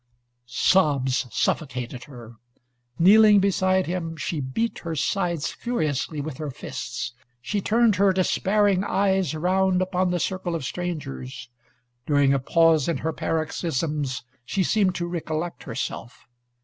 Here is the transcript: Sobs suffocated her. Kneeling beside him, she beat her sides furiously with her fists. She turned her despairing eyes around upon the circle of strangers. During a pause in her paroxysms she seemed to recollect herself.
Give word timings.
Sobs 0.47 1.27
suffocated 1.29 2.05
her. 2.05 2.37
Kneeling 2.97 3.39
beside 3.39 3.85
him, 3.85 4.17
she 4.17 4.39
beat 4.39 4.79
her 4.79 4.95
sides 4.95 5.49
furiously 5.51 6.19
with 6.19 6.37
her 6.37 6.49
fists. 6.49 7.13
She 7.39 7.61
turned 7.61 7.97
her 7.97 8.11
despairing 8.11 8.83
eyes 8.83 9.35
around 9.35 9.79
upon 9.79 10.09
the 10.09 10.19
circle 10.19 10.55
of 10.55 10.65
strangers. 10.65 11.51
During 12.07 12.33
a 12.33 12.39
pause 12.39 12.87
in 12.87 12.97
her 13.05 13.13
paroxysms 13.13 14.23
she 14.43 14.63
seemed 14.63 14.95
to 14.95 15.05
recollect 15.05 15.65
herself. 15.65 16.25